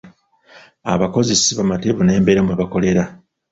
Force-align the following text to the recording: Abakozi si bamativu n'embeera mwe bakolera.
Abakozi 0.93 1.33
si 1.41 1.51
bamativu 1.57 2.01
n'embeera 2.03 2.41
mwe 2.43 2.55
bakolera. 2.61 3.03